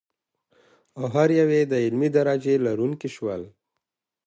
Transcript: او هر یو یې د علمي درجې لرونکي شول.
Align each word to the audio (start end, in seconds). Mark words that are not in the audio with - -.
او 0.97 1.03
هر 1.13 1.29
یو 1.39 1.49
یې 1.57 1.63
د 1.71 1.73
علمي 1.85 2.09
درجې 2.17 2.53
لرونکي 2.65 3.09
شول. 3.15 3.41